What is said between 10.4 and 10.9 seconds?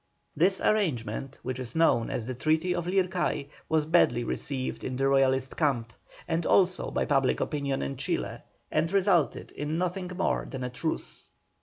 than a